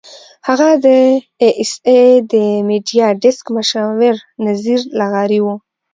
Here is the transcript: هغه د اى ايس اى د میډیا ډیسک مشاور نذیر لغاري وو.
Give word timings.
هغه 0.47 0.69
د 0.85 0.87
اى 1.41 1.49
ايس 1.59 1.73
اى 1.87 2.05
د 2.31 2.33
میډیا 2.67 3.07
ډیسک 3.23 3.45
مشاور 3.57 4.15
نذیر 4.47 4.79
لغاري 4.99 5.39
وو. 5.45 5.55